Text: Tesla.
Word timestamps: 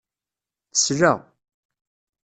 Tesla. 0.71 1.13